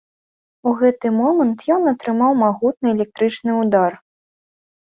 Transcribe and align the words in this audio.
У 0.69 0.71
гэты 0.79 1.11
момант 1.17 1.59
ён 1.75 1.83
атрымаў 1.93 2.31
магутны 2.45 2.87
электрычны 2.97 3.51
ўдар. 3.63 3.91